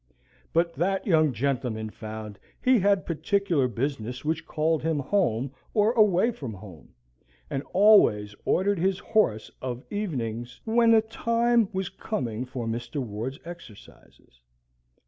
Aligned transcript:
But 0.51 0.73
that 0.73 1.05
young 1.05 1.31
gentleman 1.31 1.91
found 1.91 2.39
he 2.59 2.79
had 2.79 3.05
particular 3.05 3.67
business 3.67 4.25
which 4.25 4.47
called 4.47 4.81
him 4.81 4.97
home 4.97 5.51
or 5.75 5.91
away 5.91 6.31
from 6.31 6.55
home, 6.55 6.95
and 7.51 7.61
always 7.71 8.33
ordered 8.43 8.79
his 8.79 8.97
horse 8.97 9.51
of 9.61 9.83
evenings 9.91 10.59
when 10.65 10.89
the 10.89 11.03
time 11.03 11.69
was 11.71 11.89
coming 11.89 12.45
for 12.45 12.65
Mr. 12.65 12.99
Ward's 12.99 13.37
exercises. 13.45 14.41